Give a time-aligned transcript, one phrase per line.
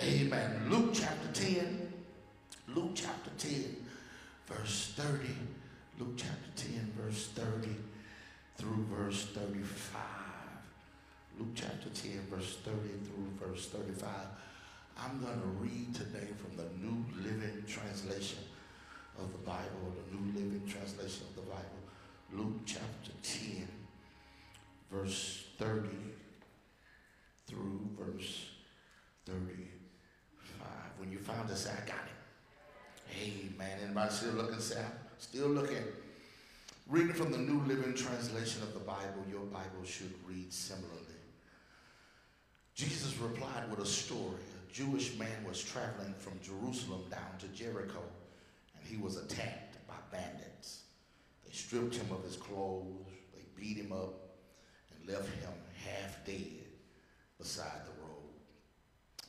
[0.00, 0.68] Amen.
[0.68, 1.92] Luke chapter 10.
[2.74, 3.76] Luke chapter 10,
[4.46, 5.28] verse 30.
[5.98, 7.68] Luke chapter 10, verse 30
[8.58, 10.00] through verse 35.
[11.38, 14.10] Luke chapter 10, verse 30 through verse 35.
[14.98, 18.40] I'm going to read today from the New Living Translation
[19.18, 21.82] of the Bible, the New Living Translation of the Bible.
[22.32, 23.68] Luke chapter 10,
[24.90, 25.88] verse 30
[27.46, 28.50] through verse
[29.24, 29.75] 35.
[30.98, 32.16] When you found it, say, I got it.
[33.22, 33.78] Amen.
[33.84, 34.82] Anybody still looking, say,
[35.18, 35.84] still looking.
[36.88, 41.02] Reading from the New Living Translation of the Bible, your Bible should read similarly.
[42.74, 44.40] Jesus replied with a story.
[44.68, 48.02] A Jewish man was traveling from Jerusalem down to Jericho,
[48.76, 50.82] and he was attacked by bandits.
[51.44, 54.14] They stripped him of his clothes, they beat him up,
[54.92, 55.52] and left him
[55.84, 56.66] half dead
[57.38, 57.95] beside the.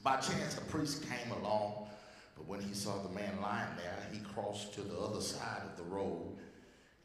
[0.07, 1.89] By chance, a priest came along,
[2.37, 5.75] but when he saw the man lying there, he crossed to the other side of
[5.75, 6.37] the road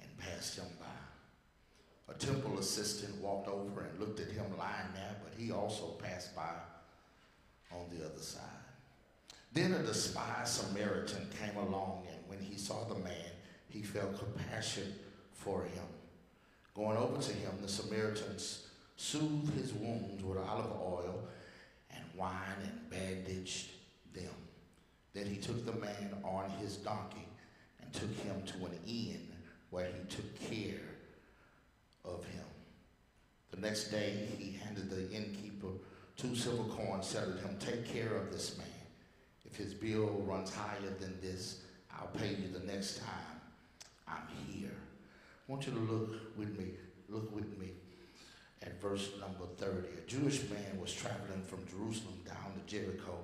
[0.01, 2.15] and passed him by.
[2.15, 6.37] A temple assistant walked over and looked at him lying there, but he also passed
[6.37, 6.53] by
[7.73, 8.45] on the other side.
[9.53, 13.33] Then a despised Samaritan came along, and when he saw the man,
[13.69, 14.95] he felt compassion
[15.33, 15.87] for him.
[16.77, 21.29] Going over to him, the Samaritans soothed his wounds with olive oil
[22.15, 22.33] wine
[22.63, 23.71] and bandaged
[24.15, 24.33] them.
[25.15, 27.27] Then he took the man on his donkey
[27.81, 29.29] and took him to an inn
[29.71, 30.81] where he took care
[32.05, 32.45] of him.
[33.51, 35.69] The next day he handed the innkeeper
[36.17, 38.67] two silver coins, said to him, Take care of this man.
[39.45, 43.41] If his bill runs higher than this, I'll pay you the next time
[44.09, 44.71] I'm here.
[44.71, 46.67] I want you to look with me,
[47.09, 47.73] look with me
[48.63, 49.89] at verse number 30.
[49.99, 53.19] A Jewish man was traveling from Jerusalem down to Jericho,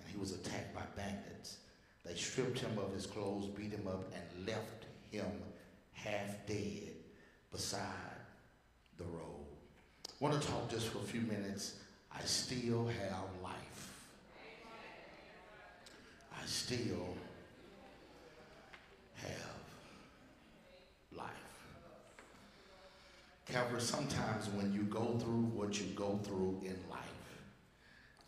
[0.00, 1.58] and he was attacked by bandits.
[2.04, 5.30] They stripped him of his clothes, beat him up, and left him
[5.92, 6.94] half dead
[7.52, 7.82] beside
[8.96, 9.46] the road.
[10.06, 11.74] I want to talk just for a few minutes.
[12.12, 13.92] I still have life.
[16.32, 17.14] I still
[19.16, 19.54] have
[21.16, 21.28] life.
[23.58, 27.00] Calvary, sometimes when you go through what you go through in life,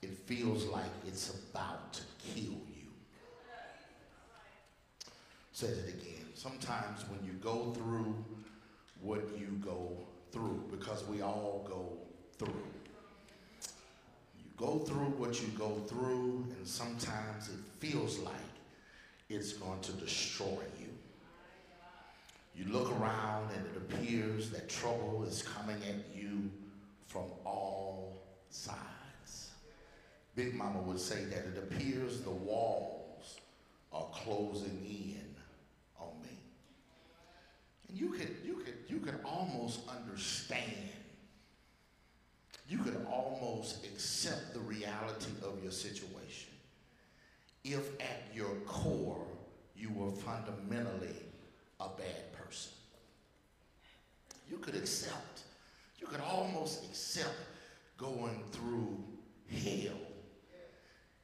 [0.02, 2.88] it feels like it's about to kill you.
[5.52, 6.24] Says it again.
[6.34, 8.12] Sometimes when you go through
[9.02, 9.92] what you go
[10.32, 11.96] through, because we all go
[12.36, 12.64] through.
[14.36, 18.34] You go through what you go through, and sometimes it feels like
[19.28, 20.79] it's going to destroy you.
[22.54, 26.50] You look around and it appears that trouble is coming at you
[27.06, 29.50] from all sides.
[30.34, 33.36] Big Mama would say that it appears the walls
[33.92, 35.34] are closing in
[35.98, 36.38] on me.
[37.88, 40.88] And you could you could you could almost understand.
[42.68, 46.50] You could almost accept the reality of your situation
[47.64, 49.26] if at your core
[49.76, 51.16] you were fundamentally
[51.80, 52.39] a bad person.
[54.50, 55.42] You could accept,
[55.98, 57.36] you could almost accept
[57.96, 59.02] going through
[59.48, 59.98] hell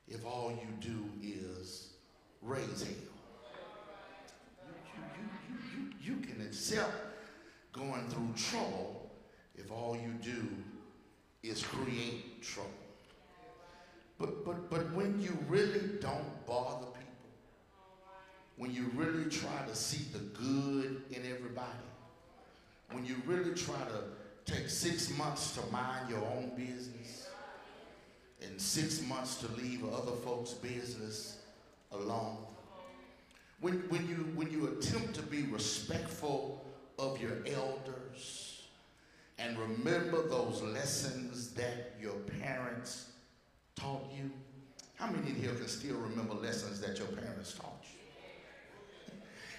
[0.09, 1.91] if all you do is
[2.43, 3.17] raise hell.
[4.95, 6.93] You, you, you, you, you can accept
[7.73, 9.11] going through trouble
[9.57, 10.47] if all you do
[11.43, 12.71] is create trouble.
[14.19, 17.06] But, but, but when you really don't bother people,
[18.57, 21.67] when you really try to see the good in everybody,
[22.93, 27.29] when you really try to take six months to mind your own business
[28.43, 31.39] and six months to leave other folks' business
[31.93, 32.39] alone,
[33.61, 36.65] when, when, you, when you attempt to be respectful
[36.99, 38.63] of your elders
[39.39, 43.11] and remember those lessons that your parents
[43.75, 44.31] taught you,
[44.95, 47.96] how many in here can still remember lessons that your parents taught you?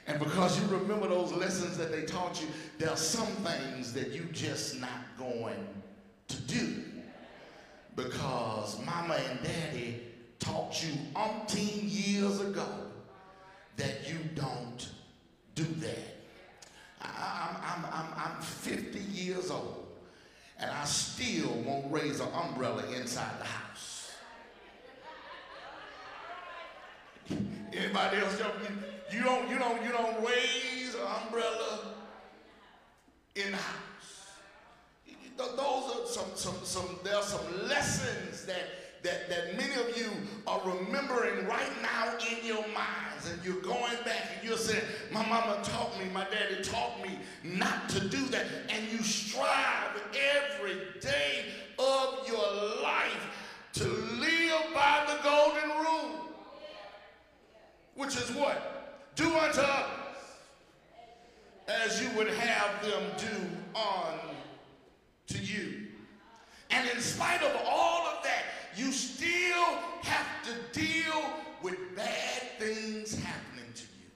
[0.08, 4.12] And because you remember those lessons that they taught you, there are some things that
[4.12, 5.68] you just not going
[6.30, 6.84] to do.
[7.96, 10.02] Because mama and daddy
[10.40, 12.68] taught you umpteen years ago
[13.76, 14.90] that you don't
[15.56, 16.16] do that.
[17.02, 19.88] I, I'm, I'm, I'm, I'm 50 years old
[20.60, 24.12] and I still won't raise an umbrella inside the house.
[27.74, 31.80] Anybody else jumping you don't, you don't, you don't raise an umbrella
[33.36, 33.84] in the house.
[35.38, 40.10] Those are some, some, some, there are some lessons that that, that many of you
[40.46, 45.26] are remembering right now in your minds, and you're going back and you're saying, My
[45.28, 48.46] mama taught me, my daddy taught me not to do that.
[48.70, 50.02] And you strive
[50.36, 51.46] every day
[51.80, 53.28] of your life
[53.74, 56.30] to live by the golden rule,
[57.96, 58.77] which is what?
[59.18, 59.98] Do unto others
[61.68, 65.88] as you would have them do unto you.
[66.70, 68.44] And in spite of all of that,
[68.76, 69.66] you still
[70.04, 71.24] have to deal
[71.62, 74.08] with bad things happening to you.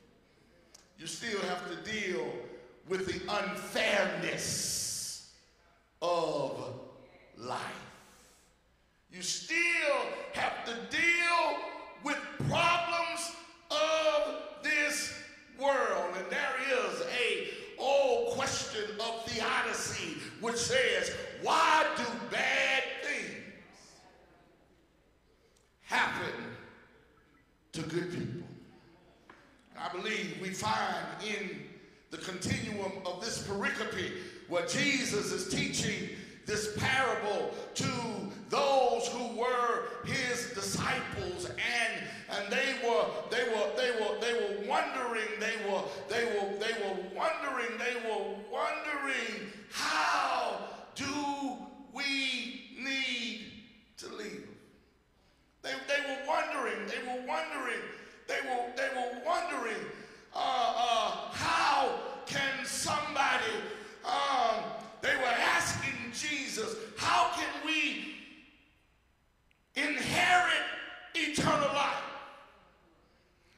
[1.00, 2.32] You still have to deal
[2.88, 5.32] with the unfairness
[6.02, 6.76] of
[7.38, 7.60] life.
[9.12, 9.58] You still
[10.34, 11.58] have to deal
[12.04, 12.18] with
[12.48, 13.32] problems
[13.72, 15.14] of this
[15.60, 16.16] world.
[16.18, 17.48] And there is a
[17.80, 23.44] old question of theodicy which says, why do bad things
[25.82, 26.34] happen
[27.74, 28.48] to good people?
[29.78, 31.64] I believe we find in
[32.12, 34.12] the continuum of this pericope
[34.48, 36.10] where Jesus is teaching
[36.46, 37.92] this parable to
[38.50, 44.68] those who were his disciples and and they were they were they were they were
[44.68, 50.58] wondering they were they were they were wondering they were wondering how
[50.96, 51.58] do
[51.94, 53.52] we need
[53.98, 54.48] to live?
[55.62, 57.82] They, they were wondering they were wondering
[58.28, 59.86] they were they were wondering
[60.34, 63.54] uh, uh, how can somebody
[64.06, 64.41] um,
[65.02, 68.16] they were asking Jesus, how can we
[69.76, 70.66] inherit
[71.16, 72.04] eternal life?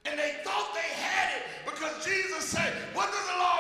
[0.06, 3.53] And they thought they had it because Jesus said, what does the law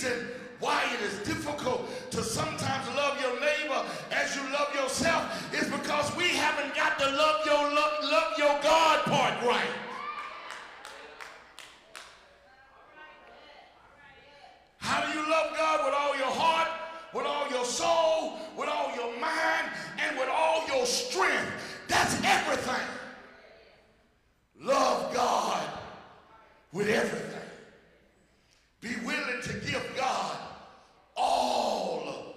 [0.00, 0.28] reason
[0.60, 3.82] why it is difficult to sometimes love your neighbor
[4.12, 8.58] as you love yourself is because we haven't got to love your love, love your
[8.62, 9.70] God part right.
[14.78, 16.68] How do you love God with all your heart,
[17.14, 19.68] with all your soul, with all your mind,
[19.98, 21.46] and with all your strength?
[21.88, 22.86] That's everything.
[24.60, 25.66] Love God
[26.72, 27.30] with everything.
[28.80, 30.38] Be willing to give God
[31.16, 32.34] all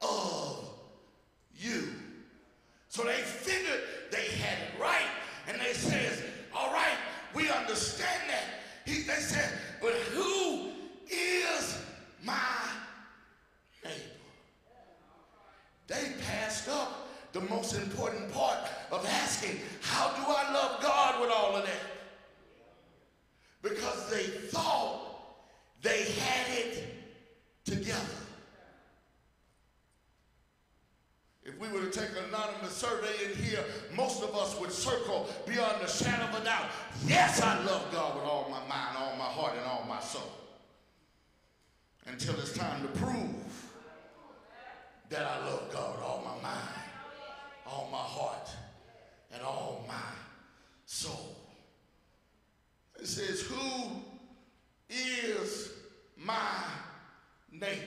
[0.00, 0.70] of
[1.54, 1.88] you.
[2.88, 3.80] So they figured
[4.10, 5.06] they had it right.
[5.46, 6.22] And they says,
[6.54, 6.96] all right,
[7.34, 8.44] we understand that.
[8.86, 10.70] He, they said, but who
[11.10, 11.78] is
[12.24, 12.34] my
[13.84, 13.96] neighbor?
[15.88, 18.58] They passed up the most important part
[18.90, 21.72] of asking, how do I love God with all of that?
[23.62, 25.06] Because they thought
[25.82, 26.84] they had it
[27.64, 28.00] together.
[31.44, 33.62] If we were to take an anonymous survey in here,
[33.94, 36.66] most of us would circle beyond the shadow of a doubt.
[37.06, 40.30] Yes, I love God with all my mind, all my heart, and all my soul.
[42.06, 43.34] Until it's time to prove
[45.08, 46.68] that I love God with all my mind,
[47.66, 48.48] all my heart,
[49.32, 49.94] and all my
[50.84, 51.36] soul.
[52.98, 53.90] It says, Who
[54.88, 55.72] is
[56.16, 56.62] my
[57.52, 57.82] neighbor?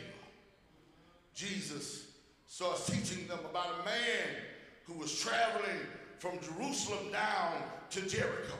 [1.33, 2.07] Jesus
[2.45, 4.35] starts teaching them about a man
[4.85, 5.79] who was traveling
[6.19, 7.53] from Jerusalem down
[7.91, 8.55] to Jericho.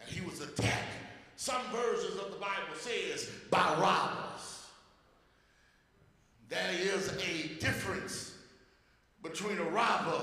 [0.00, 0.88] And he was attacked,
[1.36, 4.66] some versions of the Bible says, by robbers.
[6.48, 8.34] There is a difference
[9.22, 10.22] between a robber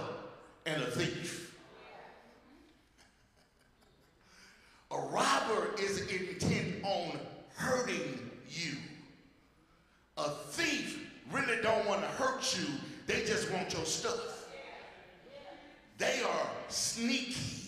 [0.66, 1.56] and a thief.
[4.92, 7.20] A robber is intent on
[7.56, 8.74] hurting you.
[10.18, 12.66] A thief really don't want to hurt you,
[13.08, 14.31] they just want your stuff.
[16.02, 17.62] They are sneaky.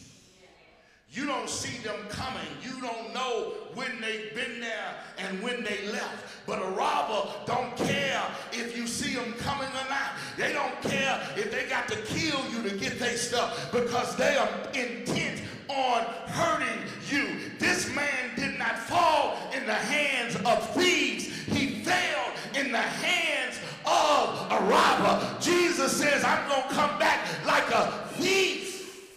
[1.11, 2.47] You don't see them coming.
[2.63, 6.25] You don't know when they've been there and when they left.
[6.47, 10.13] But a robber don't care if you see them coming or not.
[10.35, 14.35] They don't care if they got to kill you to get their stuff because they
[14.35, 16.79] are intent on hurting
[17.11, 17.37] you.
[17.59, 21.27] This man did not fall in the hands of thieves.
[21.27, 23.59] He fell in the hands
[24.03, 25.39] of a robber.
[25.39, 29.09] Jesus says, I'm going to come back like a thief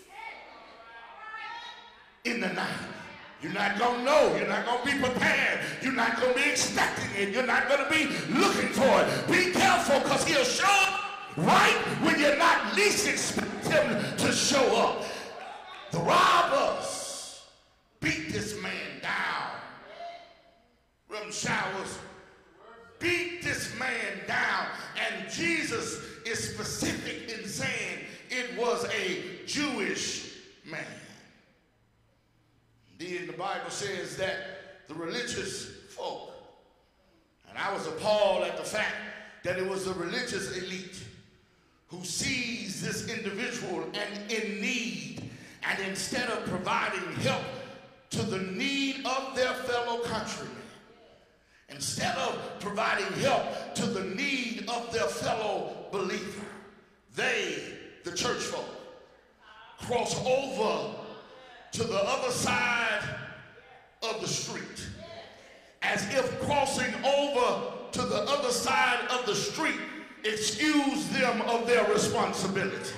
[2.25, 2.81] in the night.
[3.43, 4.37] You're not going to know.
[4.37, 5.61] You're not going to be prepared.
[5.83, 7.35] You're not going to be expecting it.
[7.35, 9.28] You're not going to be looking for it.
[9.28, 11.02] Be careful because he'll show up
[11.37, 15.05] right when you're not least expect him to show up.
[15.93, 17.43] The robbers
[18.00, 19.50] beat this man down.
[21.09, 21.99] Rum showers
[22.99, 24.67] beat this man down.
[24.97, 30.33] And Jesus is specific in saying it was a Jewish
[30.65, 30.85] man.
[32.99, 36.33] Then the Bible says that the religious folk,
[37.49, 38.95] and I was appalled at the fact
[39.45, 41.03] that it was the religious elite
[41.88, 45.31] who sees this individual and in need,
[45.62, 47.45] and instead of providing help
[48.11, 50.53] to the need of their fellow countrymen,
[51.68, 56.44] instead of providing help to the need of their fellow believer,
[57.14, 57.56] they,
[58.04, 58.64] the church folk,
[59.80, 60.94] cross over
[61.73, 63.02] to the other side
[64.02, 64.87] of the street.
[65.82, 69.78] As if crossing over to the other side of the street
[70.25, 72.94] excuse them of their responsibility.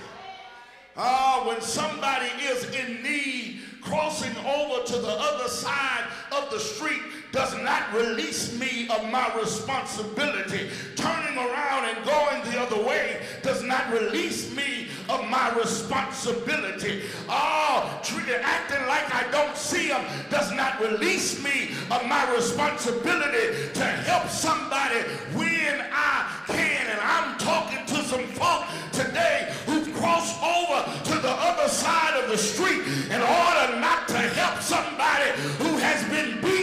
[0.96, 7.02] Ah, when somebody is in need, crossing over to the other side of the street
[7.32, 10.70] does not release me of my responsibility.
[10.96, 17.02] Turning around and going the other way does not release me of my responsibility.
[17.28, 18.00] Oh,
[18.42, 24.28] acting like I don't see them does not release me of my responsibility to help
[24.28, 25.00] somebody
[25.34, 26.86] when I can.
[26.86, 32.30] And I'm talking to some folk today who've crossed over to the other side of
[32.30, 36.57] the street in order not to help somebody who has been beaten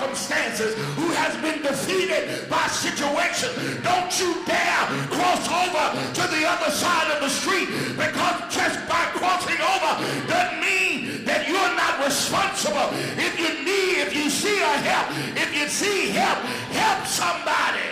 [0.00, 3.52] circumstances, who has been defeated by situations.
[3.82, 9.04] Don't you dare cross over to the other side of the street because just by
[9.12, 9.92] crossing over
[10.26, 12.88] doesn't mean that you're not responsible.
[13.20, 16.38] If you need, if you see a help, if you see help,
[16.72, 17.88] help somebody.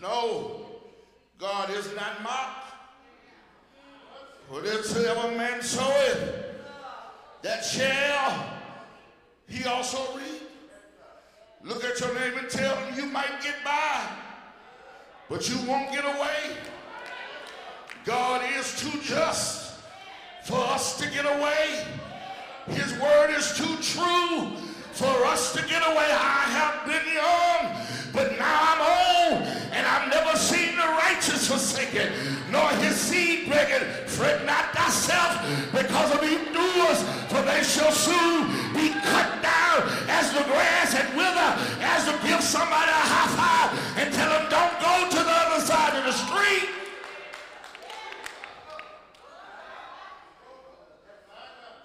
[0.00, 0.66] No,
[1.38, 2.74] God is not mocked.
[4.48, 6.51] Whatsoever man soweth,
[7.42, 8.46] that shall
[9.48, 10.48] he also reap.
[11.64, 14.06] Look at your neighbor and tell him you might get by,
[15.28, 16.56] but you won't get away.
[18.04, 19.80] God is too just
[20.44, 21.86] for us to get away.
[22.68, 24.56] His word is too true
[24.92, 26.08] for us to get away.
[26.10, 28.91] I have been young, but now I'm old,
[31.52, 32.12] forsaken,
[32.50, 33.84] nor his seed breaking.
[34.06, 39.78] Fret not thyself because of evildoers, for they shall soon be cut down
[40.08, 41.50] as the grass and wither,
[41.84, 45.64] as to give somebody a high five and tell them don't go to the other
[45.64, 46.68] side of the street.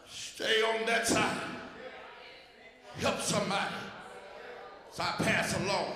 [0.09, 1.41] Stay on that side.
[2.99, 3.75] Help somebody.
[4.91, 5.93] So I pass along.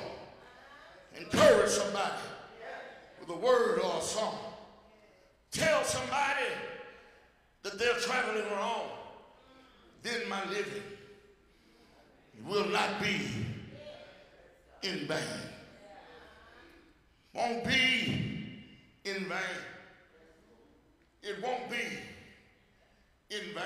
[1.17, 2.13] Encourage somebody
[3.21, 4.35] with a word or a song.
[5.51, 6.45] Tell somebody
[7.63, 8.87] that they're traveling wrong.
[10.01, 10.83] Then my living
[12.47, 13.19] will not be
[14.81, 15.19] in vain.
[17.33, 18.65] Won't be
[19.05, 19.61] in vain.
[21.21, 21.77] It won't be
[23.29, 23.63] in vain.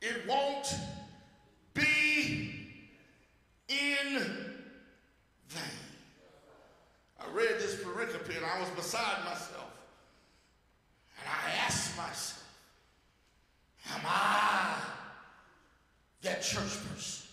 [0.00, 0.74] It won't
[1.74, 2.78] be
[3.68, 4.22] in
[5.48, 5.89] vain.
[7.20, 9.70] I read this pericope and I was beside myself.
[11.18, 12.40] And I asked myself,
[13.92, 14.76] am I
[16.22, 17.26] that church person?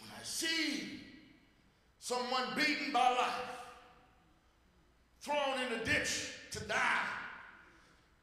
[0.00, 1.00] When I see
[1.98, 3.48] someone beaten by life,
[5.20, 7.06] thrown in a ditch to die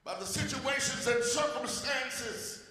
[0.04, 2.64] by the situations and circumstances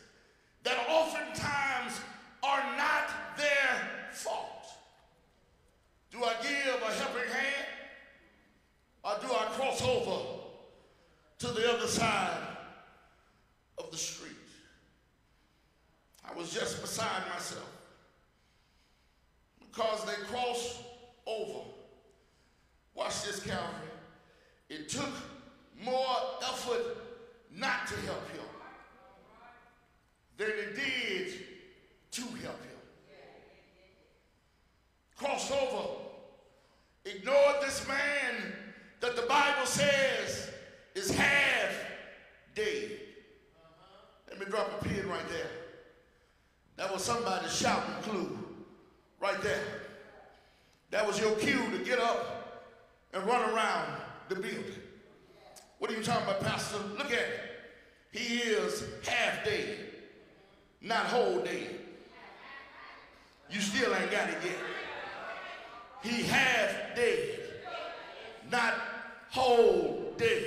[0.65, 2.01] that oftentimes
[2.43, 4.67] are not their fault.
[6.11, 7.67] Do I give a helping hand
[9.05, 10.41] or do I cross over
[11.39, 12.39] to the other side
[13.79, 14.29] of the street?
[16.51, 17.71] just beside myself
[19.61, 20.81] because they crossed
[21.27, 21.61] over.
[22.95, 23.89] Watch this, Calvary.
[24.69, 25.11] It took
[25.85, 26.97] more effort
[27.55, 28.41] not to help him
[30.37, 31.35] than it did
[32.13, 32.79] to help him.
[35.17, 35.89] Crossed over,
[37.05, 38.53] ignored this man
[39.01, 40.51] that the Bible says
[40.95, 41.75] is half
[42.55, 42.93] dead.
[44.29, 45.51] Let me drop a pin right there.
[46.79, 48.39] That was somebody's shouting clue
[49.21, 49.65] right there.
[50.91, 52.71] That was your cue to get up
[53.13, 54.65] and run around the building.
[55.81, 56.79] What are you talking about, Pastor?
[56.97, 57.41] Look at it.
[58.13, 59.77] He is half dead,
[60.81, 61.81] not whole dead.
[63.51, 64.59] You still ain't got it yet.
[66.05, 67.41] He half dead,
[68.53, 68.75] not
[69.31, 70.45] whole dead.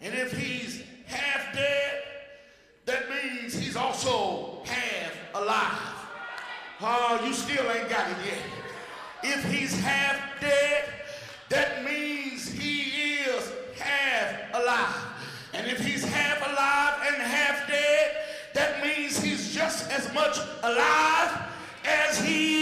[0.00, 2.02] And if he's half dead,
[2.86, 5.90] that means he's also half alive.
[6.80, 8.38] Oh, you still ain't got it yet.
[9.22, 10.84] If he's half dead,
[11.50, 14.96] that means he is half alive.
[15.52, 18.16] And if he's half alive and half dead,
[18.54, 21.42] that means he's just as much alive
[21.84, 22.59] as he.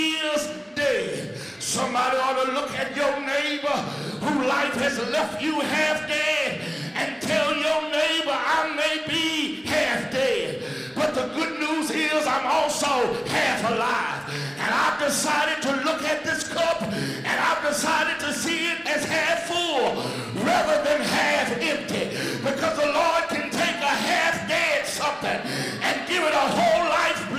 [1.78, 3.78] Somebody ought to look at your neighbor
[4.18, 6.60] who life has left you half dead
[6.96, 10.60] and tell your neighbor, I may be half dead.
[10.96, 14.26] But the good news is I'm also half alive.
[14.58, 19.04] And I've decided to look at this cup and I've decided to see it as
[19.04, 20.02] half full
[20.42, 22.10] rather than half empty.
[22.42, 25.40] Because the Lord can take a half dead something
[25.86, 26.87] and give it a whole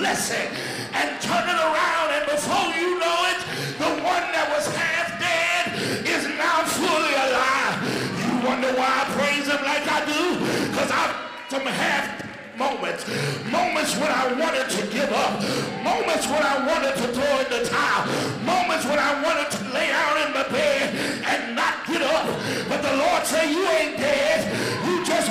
[0.10, 0.50] blessing
[0.98, 2.10] and turn it around.
[2.18, 3.40] And before you know it,
[3.78, 5.70] the one that was half dead
[6.02, 7.78] is now fully alive.
[8.18, 10.24] You wonder why I praise him like I do?
[10.74, 11.14] Because I've
[11.54, 12.26] some half
[12.58, 13.06] moments.
[13.54, 15.46] Moments when I wanted to give up.
[15.86, 18.10] Moments when I wanted to throw in the towel.
[18.42, 20.86] Moments when I wanted to lay down in the bed
[21.30, 22.26] and not get up.
[22.66, 24.42] But the Lord said, you ain't dead.
[24.90, 25.30] You just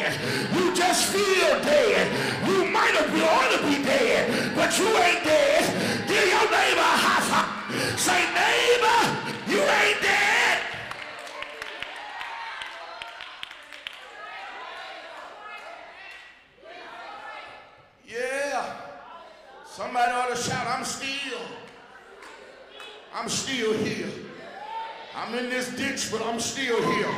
[0.00, 2.06] you just feel dead.
[2.48, 3.49] You might have been
[4.78, 6.06] you ain't dead.
[6.06, 7.98] Give your neighbor a high five.
[7.98, 9.00] Say, neighbor,
[9.50, 10.58] you ain't dead.
[18.06, 18.76] Yeah.
[19.66, 21.40] Somebody ought to shout, I'm still.
[23.14, 24.08] I'm still here.
[25.16, 27.14] I'm in this ditch, but I'm still here.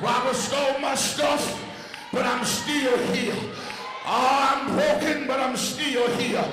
[0.00, 1.62] Robber stole my stuff,
[2.12, 3.34] but I'm still here.
[4.12, 6.44] Oh, I'm broken, but I'm still here.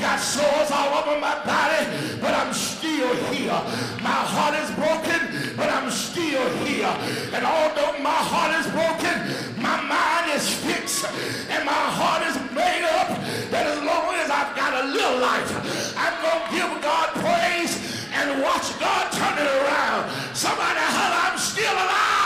[0.00, 1.86] Got sores all over my body,
[2.20, 3.54] but I'm still here.
[4.02, 6.90] My heart is broken, but I'm still here.
[7.30, 9.14] And although my heart is broken,
[9.62, 11.06] my mind is fixed,
[11.48, 13.08] and my heart is made up
[13.54, 15.46] that as long as I've got a little life,
[15.94, 17.78] I'm going to give God praise
[18.18, 20.10] and watch God turn it around.
[20.34, 22.16] Somebody holler, I'm still alive.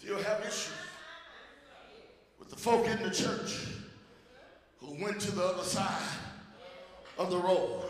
[0.00, 0.72] Still have issues
[2.38, 3.68] with the folk in the church
[4.80, 6.18] who went to the other side
[7.16, 7.84] of the road.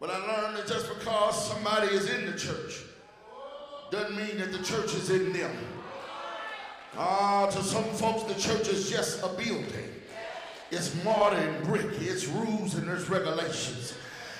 [0.00, 2.80] But I learned that just because somebody is in the church
[3.90, 5.54] doesn't mean that the church is in them.
[6.96, 9.90] Ah, to some folks, the church is just a building.
[10.70, 11.86] It's mortar and brick.
[12.00, 13.94] It's rules and there's regulations.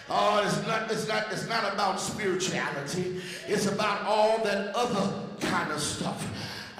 [0.08, 3.20] Oh, it's not, it's not, it's not about spirituality.
[3.46, 6.26] It's about all that other kind of stuff.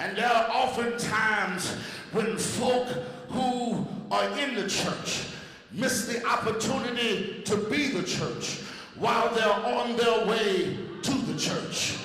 [0.03, 1.77] And there are often times
[2.11, 2.89] when folk
[3.29, 5.27] who are in the church
[5.71, 8.59] miss the opportunity to be the church
[8.99, 11.95] while they're on their way to the church.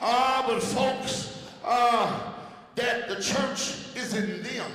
[0.00, 2.32] Ah, but folks, uh,
[2.76, 4.70] that the church is in them.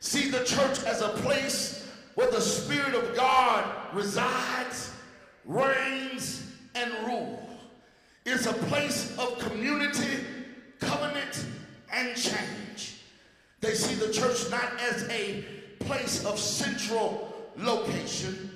[0.00, 4.94] See the church as a place where the Spirit of God resides,
[5.44, 7.42] reigns, and rules.
[8.24, 10.24] It's a place of community,
[12.06, 13.00] and change.
[13.60, 15.44] They see the church not as a
[15.80, 18.50] place of central location,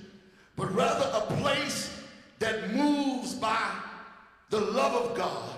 [0.57, 1.91] but rather a place
[2.39, 3.73] that moves by
[4.51, 5.51] the love of God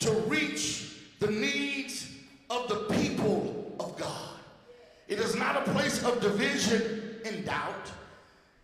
[0.00, 2.10] to reach the needs
[2.50, 4.38] of the people of God.
[5.08, 7.90] It is not a place of division and doubt.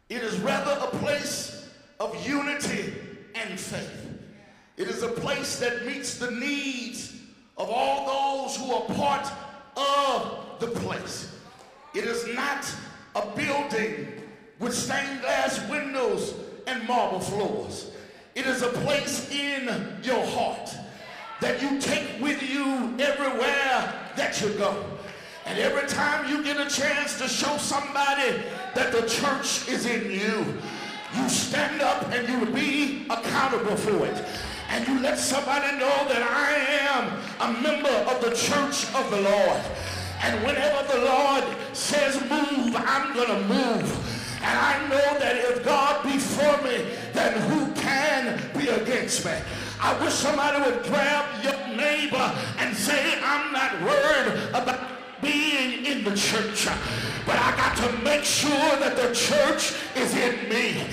[0.09, 1.69] It is rather a place
[1.99, 2.95] of unity
[3.35, 4.09] and faith.
[4.77, 7.14] It is a place that meets the needs
[7.57, 9.29] of all those who are part
[9.77, 11.33] of the place.
[11.95, 12.73] It is not
[13.15, 14.09] a building
[14.59, 16.35] with stained glass windows
[16.67, 17.91] and marble floors.
[18.35, 19.69] It is a place in
[20.03, 20.75] your heart
[21.41, 24.85] that you take with you everywhere that you go.
[25.47, 28.43] And every time you get a chance to show somebody
[28.75, 30.61] that the church is in you,
[31.17, 34.25] you stand up and you be accountable for it.
[34.69, 36.53] And you let somebody know that I
[36.89, 39.63] am a member of the church of the Lord.
[40.23, 44.41] And whenever the Lord says move, I'm going to move.
[44.43, 49.33] And I know that if God be for me, then who can be against me?
[49.81, 54.84] I wish somebody would grab your neighbor and say, I'm not worried about
[55.25, 56.69] being in the church,
[57.27, 60.85] but I got to make sure that the church is in me.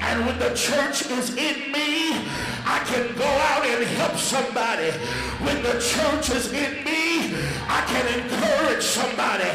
[0.00, 2.16] And when the church is in me,
[2.66, 4.90] I can go out and help somebody.
[5.44, 7.36] When the church is in me,
[7.68, 9.50] I can encourage somebody.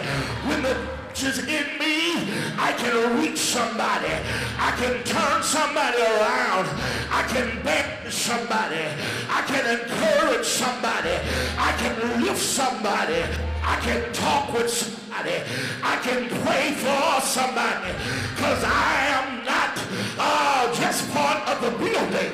[0.48, 0.76] When the
[1.14, 4.14] church is in me, I can reach somebody.
[4.58, 6.68] I can turn somebody around.
[7.12, 8.86] I can bend somebody.
[9.30, 11.16] I can encourage somebody.
[11.58, 13.49] I can lift somebody.
[13.70, 15.38] I can talk with somebody.
[15.84, 17.94] I can pray for somebody.
[18.34, 19.74] Because I am not
[20.18, 22.34] uh, just part of the building,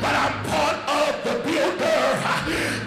[0.00, 2.02] but I'm part of the builder.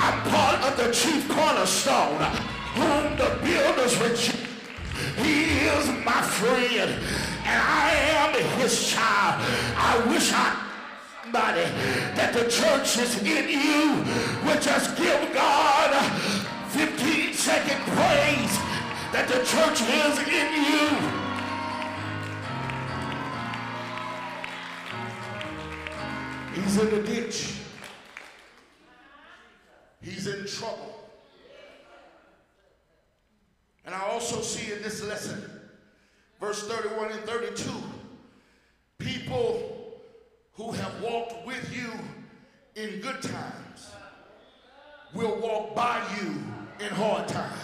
[0.05, 2.21] I'm part of the chief cornerstone
[2.73, 4.41] whom the builders reject
[5.17, 6.91] he is my friend,
[7.45, 9.41] and I am his child.
[9.77, 10.65] I wish I
[11.35, 11.65] somebody
[12.15, 14.03] that the church is in you
[14.45, 15.91] would just give God
[19.35, 20.87] the church is in you.
[26.53, 27.55] He's in the ditch.
[30.01, 31.09] He's in trouble.
[33.85, 35.43] And I also see in this lesson,
[36.39, 37.71] verse 31 and 32,
[38.99, 39.99] people
[40.53, 41.91] who have walked with you
[42.81, 43.91] in good times
[45.13, 46.41] will walk by you
[46.79, 47.59] in hard times.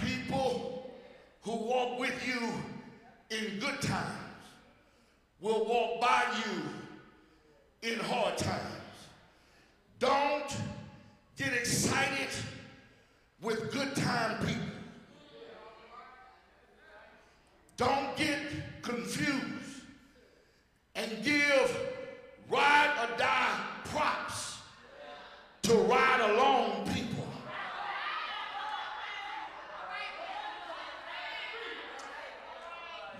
[0.00, 0.90] People
[1.42, 2.52] who walk with you
[3.30, 4.16] in good times
[5.40, 8.62] will walk by you in hard times.
[9.98, 10.56] Don't
[11.36, 12.28] get excited
[13.42, 14.62] with good time people.
[17.76, 18.38] Don't get
[18.82, 19.82] confused
[20.94, 21.76] and give
[22.50, 24.58] ride or die props
[25.62, 27.20] to ride along people.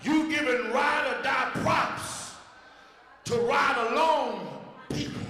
[0.02, 2.34] You giving ride or die props
[3.24, 4.48] to ride along
[4.88, 5.20] people.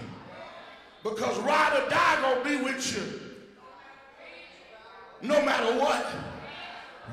[1.03, 3.21] Because ride or die gonna be with you.
[5.23, 6.07] No matter what.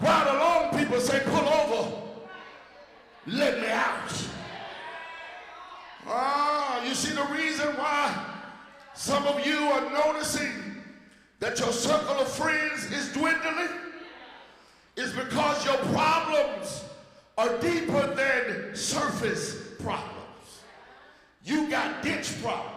[0.02, 2.02] Ride along, people say, pull over.
[3.26, 4.28] Let me out.
[6.06, 8.36] Ah, you see the reason why
[8.94, 10.84] some of you are noticing
[11.40, 13.70] that your circle of friends is dwindling?
[14.96, 16.84] Is because your problems
[17.38, 20.14] are deeper than surface problems.
[21.44, 22.74] You got ditch problems.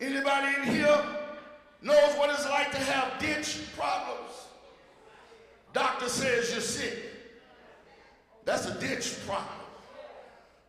[0.00, 1.04] Anybody in here
[1.82, 4.32] knows what it's like to have ditch problems?
[5.72, 6.98] Doctor says you're sick.
[8.44, 9.48] That's a ditch problem.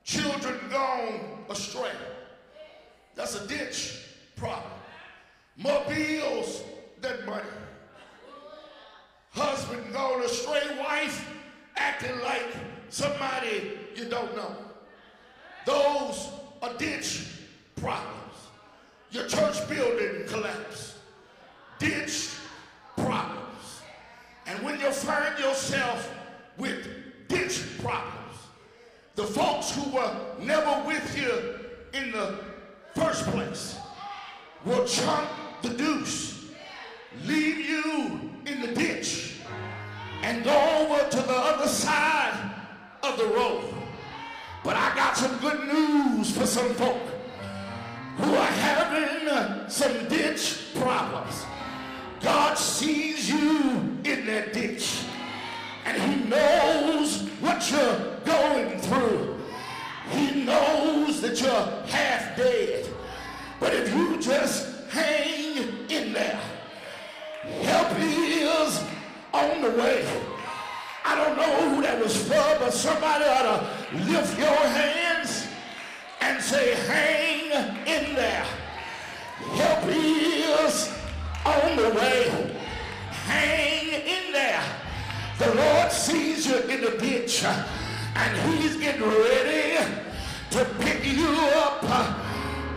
[0.03, 1.91] Children gone astray.
[3.15, 3.99] That's a ditch
[4.35, 4.71] problem.
[5.57, 6.63] More bills
[7.01, 7.43] than money.
[9.37, 10.63] Husband gone astray.
[10.79, 11.29] Wife
[11.75, 12.45] acting like
[12.89, 14.55] somebody you don't know.
[15.65, 16.29] Those
[16.61, 17.27] are ditch
[17.75, 18.33] problems.
[19.11, 20.76] Your church building collapsed.
[85.37, 89.77] The Lord sees you in the ditch and he's getting ready
[90.49, 91.83] to pick you up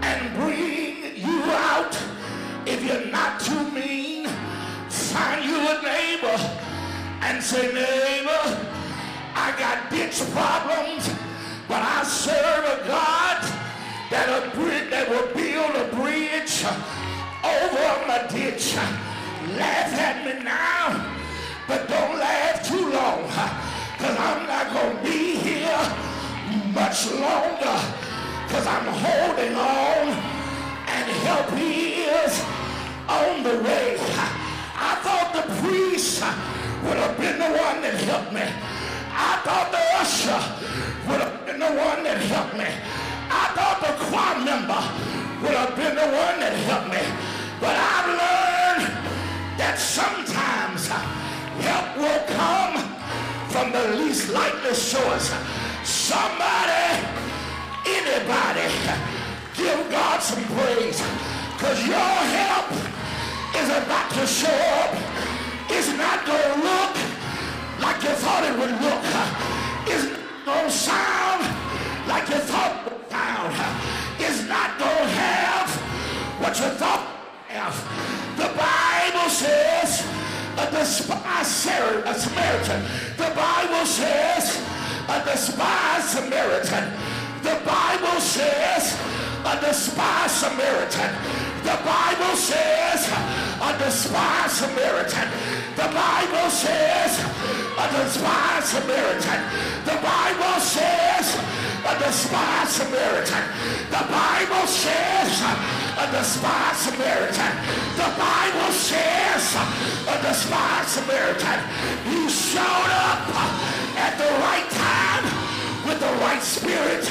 [0.02, 1.96] and bring you out.
[2.66, 4.26] If you're not too mean,
[4.90, 6.36] find you a neighbor
[7.22, 8.68] and say, neighbor,
[9.34, 11.08] I got ditch problems,
[11.66, 13.40] but I serve a God
[14.10, 16.62] that, a bridge, that will build a bridge
[17.42, 18.76] over my ditch.
[19.56, 21.16] Laugh at me now
[21.70, 25.82] but don't laugh too long, because I'm not going to be here
[26.72, 27.78] much longer,
[28.46, 30.02] because I'm holding on,
[30.86, 32.34] and help is
[33.08, 33.98] on the way.
[34.88, 36.22] I thought the priest
[36.84, 38.46] would have been the one that helped me.
[39.10, 40.40] I thought the usher
[41.08, 42.70] would have been the one that helped me.
[43.30, 44.82] I thought the choir member
[45.42, 47.02] would have been the one that helped me.
[47.60, 48.88] But I've learned
[49.58, 50.88] that sometimes
[51.62, 52.74] help will come
[53.48, 55.32] from the least likely source.
[55.84, 56.86] Somebody,
[57.86, 58.68] anybody,
[59.56, 61.00] give God some praise
[61.54, 62.70] because your help
[63.60, 64.94] is about to show up.
[65.68, 66.94] It's not going to look
[67.80, 69.02] like you thought it would look.
[69.92, 71.40] It's not going to sound
[72.08, 73.54] like you thought it would sound.
[74.18, 75.70] It's not going to have
[76.40, 77.08] what you thought it
[77.48, 77.76] would have.
[78.36, 80.06] The Bible says
[80.60, 81.50] a despised
[82.20, 82.82] Samaritan.
[83.16, 84.60] The Bible says
[85.08, 86.84] a despised Samaritan.
[87.42, 88.98] The Bible says
[89.44, 91.10] a despised Samaritan.
[91.64, 93.08] The Bible says
[93.62, 95.28] a despised Samaritan.
[95.76, 97.12] The Bible says
[97.78, 99.40] a despised Samaritan.
[99.84, 103.44] The Bible says a despised Samaritan.
[103.90, 105.32] The Bible says
[105.96, 107.52] a despised Samaritan.
[107.96, 109.44] The Bible says
[110.08, 111.58] a despised Samaritan.
[112.08, 113.28] He showed up
[113.96, 115.24] at the right time
[115.86, 117.04] with the right spirit.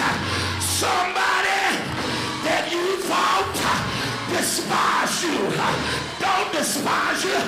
[0.61, 1.61] Somebody
[2.45, 3.49] that you thought
[4.29, 5.37] despise you.
[6.19, 7.39] Don't despise you.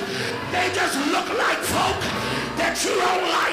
[0.50, 2.00] They just look like folk
[2.58, 3.51] that you don't like.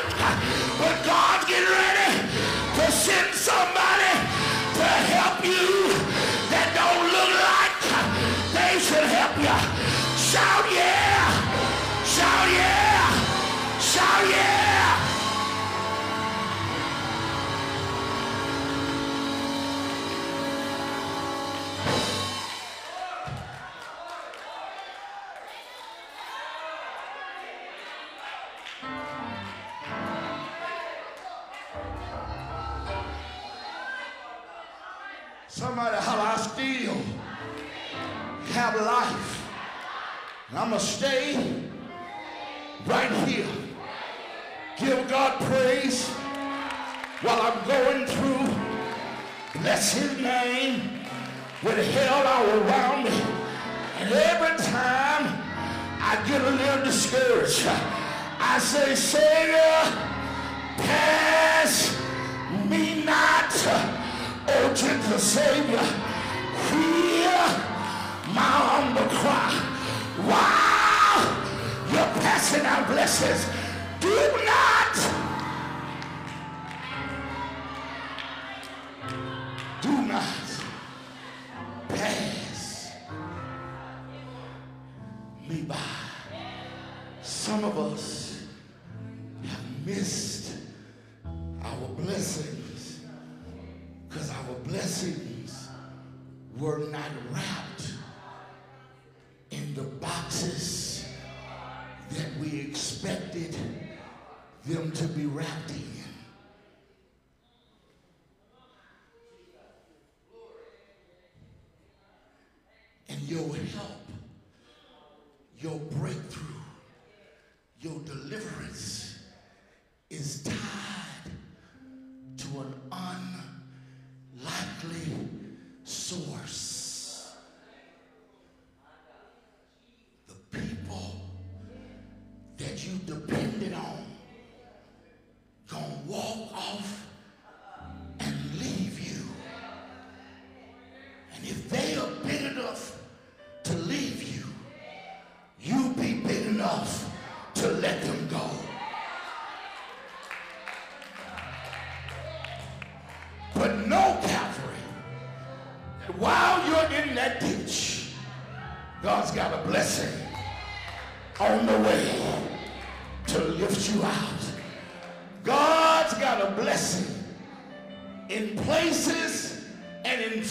[133.10, 134.09] Depended on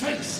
[0.02, 0.37] and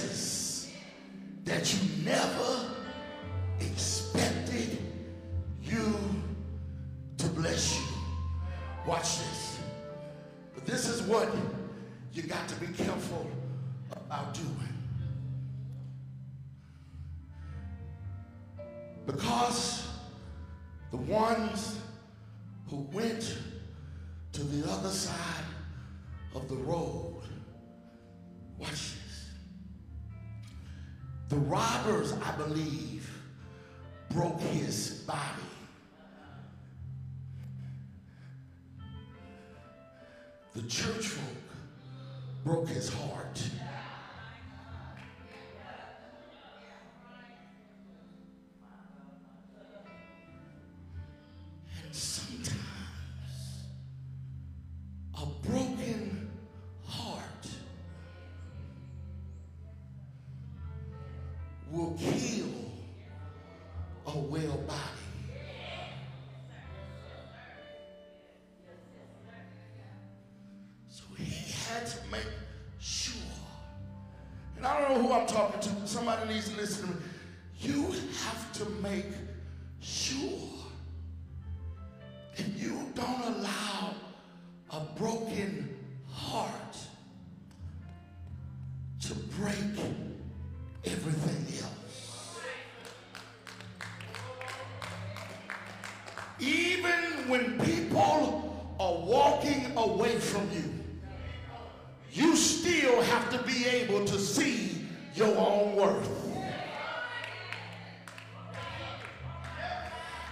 [31.79, 33.11] robbers, I believe,
[34.11, 35.19] broke his body.
[40.55, 41.25] The church folk
[42.45, 43.43] broke his heart.
[76.19, 77.01] Somebody needs to listen to me.
[77.61, 77.83] You
[78.25, 79.07] have to make
[79.81, 80.49] sure
[82.37, 83.95] that you don't allow
[84.71, 85.77] a broken
[86.13, 86.77] heart
[89.03, 89.55] to break
[90.85, 92.41] everything else.
[96.41, 100.75] Even when people are walking away from you,
[102.13, 104.78] you still have to be able to see
[105.15, 106.29] your own worth.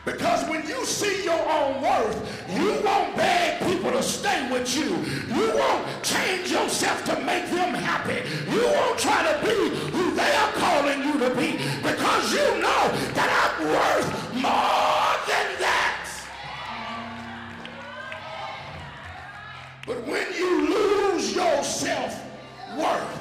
[0.06, 4.96] Because when you see your own worth, you won't beg people to stay with you.
[5.34, 8.22] You won't change yourself to make them happy.
[8.48, 12.82] You won't try to be who they are calling you to be because you know
[13.14, 16.06] that I'm worth more than that.
[19.88, 23.15] But when you lose your self-worth,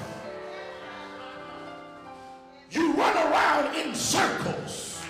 [4.15, 5.04] circles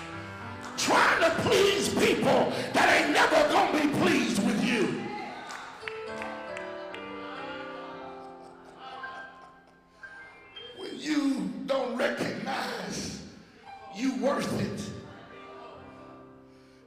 [0.76, 5.00] trying to please people that ain't never gonna be pleased with you.
[10.76, 13.22] When you don't recognize
[13.94, 14.80] you worth it,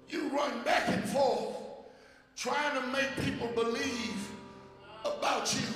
[0.10, 1.56] you run back and forth
[2.36, 4.30] trying to make people believe
[5.06, 5.68] about you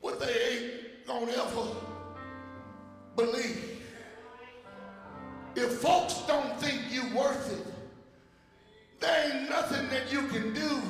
[0.00, 1.66] what they ain't gonna ever
[3.16, 3.75] believe.
[5.56, 7.66] If folks don't think you worth it,
[9.00, 10.82] there ain't nothing that you can do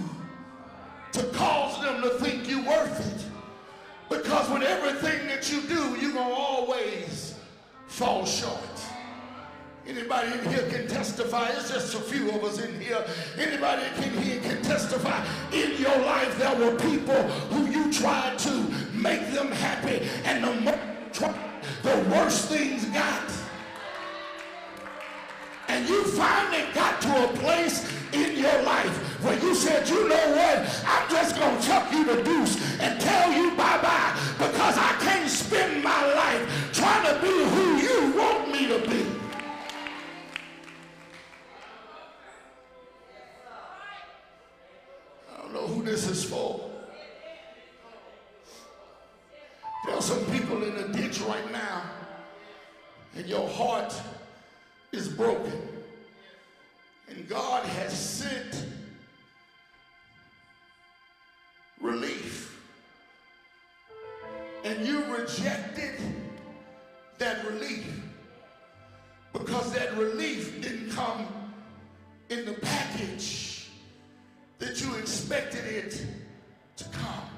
[1.12, 3.24] to cause them to think you worth it.
[4.08, 7.36] Because with everything that you do, you're going to always
[7.86, 8.60] fall short.
[9.86, 11.48] Anybody in here can testify.
[11.50, 13.04] It's just a few of us in here.
[13.38, 15.24] Anybody in here can testify.
[15.52, 18.50] In your life, there were people who you tried to
[18.92, 20.78] make them happy, and the more
[21.82, 23.22] the worse things got.
[25.86, 30.84] You finally got to a place in your life where you said, you know what?
[30.86, 35.30] I'm just going to chuck you the deuce and tell you bye-bye because I can't
[35.30, 39.06] spend my life trying to be who you want me to be.
[45.32, 46.70] I don't know who this is for.
[49.86, 51.82] There are some people in a ditch right now
[53.14, 53.94] and your heart
[54.92, 55.75] is broken.
[57.08, 58.66] And God has sent
[61.80, 62.60] relief.
[64.64, 65.94] And you rejected
[67.18, 67.86] that relief
[69.32, 71.26] because that relief didn't come
[72.30, 73.68] in the package
[74.58, 76.04] that you expected it
[76.76, 77.28] to come.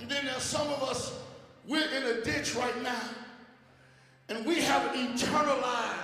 [0.00, 1.12] And then there's some of us,
[1.68, 3.08] we're in a ditch right now
[4.28, 5.95] and we have internalized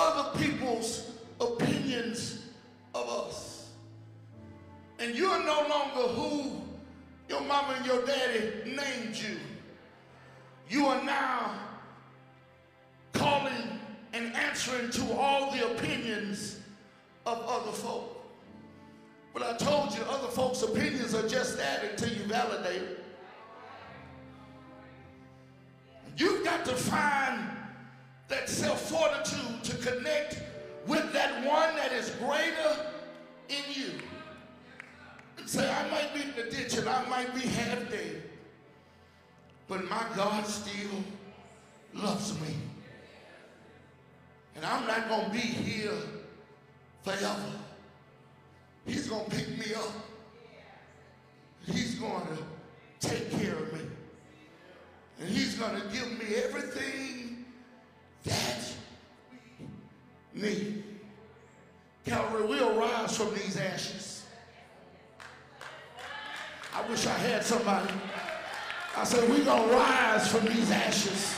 [0.00, 2.46] other people's opinions
[2.94, 3.70] of us.
[4.98, 6.62] And you're no longer who
[7.28, 9.36] your mama and your daddy named you.
[10.68, 11.52] You are now
[13.12, 13.80] calling
[14.12, 16.58] and answering to all the opinions
[17.26, 18.16] of other folk.
[19.32, 23.04] But I told you, other folks' opinions are just that until you validate it.
[26.16, 27.40] You've got to find
[28.30, 30.40] that self-fortitude to connect
[30.86, 32.76] with that one that is greater
[33.48, 33.90] in you.
[35.46, 38.22] Say, I might be in the ditch and I might be half dead,
[39.66, 41.02] but my God still
[41.92, 42.54] loves me.
[44.54, 45.92] And I'm not going to be here
[47.02, 47.52] forever.
[48.86, 49.92] He's going to pick me up.
[51.66, 53.80] He's going to take care of me.
[55.18, 57.29] And he's going to give me everything
[60.40, 60.82] need.
[62.06, 64.24] Calvary, we'll rise from these ashes.
[66.74, 67.92] I wish I had somebody.
[68.96, 71.36] I said, we're going to rise from these ashes.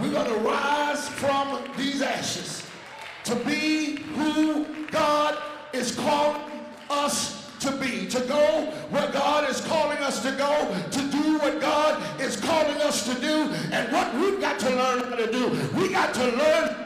[0.00, 2.66] We're going to rise from these ashes
[3.24, 5.38] to be who God
[5.72, 6.42] is calling
[6.90, 11.60] us to be, to go where God is calling us to go, to do what
[11.60, 15.48] God is calling us to do, and what we've got to learn how to do.
[15.74, 16.85] We got to learn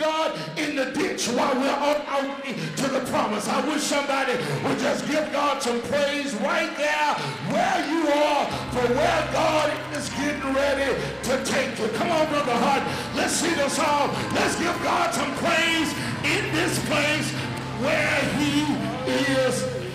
[0.00, 3.46] God in the ditch while we're on our to the promise.
[3.46, 4.32] I wish somebody
[4.64, 7.14] would just give God some praise right there
[7.52, 11.86] where you are for where God is getting ready to take you.
[11.98, 12.82] Come on, Brother Hart.
[13.14, 14.10] Let's see the song.
[14.34, 15.92] Let's give God some praise
[16.24, 17.30] in this place
[17.84, 18.64] where he
[19.36, 19.89] is